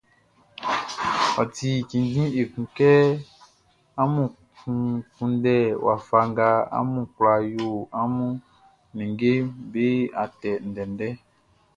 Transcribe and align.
Ɔ 1.41 1.43
ti 1.55 1.69
cinnjin 1.89 2.29
ekun 2.41 2.65
kɛ 2.77 2.89
amun 4.01 4.27
kunndɛ 5.15 5.55
wafa 5.85 6.17
nga 6.29 6.47
amun 6.77 7.05
kwla 7.15 7.33
yo 7.55 7.67
amun 8.01 8.31
ninngeʼm 8.97 9.45
be 9.71 9.85
atɛ 10.23 10.49
ndɛndɛʼn. 10.69 11.13